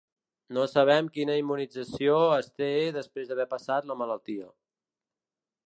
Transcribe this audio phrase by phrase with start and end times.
[0.57, 4.49] No sabem quina immunització es té després d’haver passat la malaltia.